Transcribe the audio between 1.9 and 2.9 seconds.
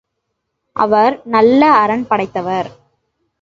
படைத்தவர்.